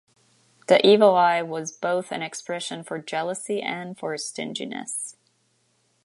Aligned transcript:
The 0.65 0.83
evil 0.83 1.15
eye 1.15 1.43
was 1.43 1.71
both 1.71 2.11
an 2.11 2.23
expression 2.23 2.83
for 2.83 2.97
jealousy 2.97 3.61
and 3.61 3.95
for 3.95 4.17
stinginess. 4.17 5.15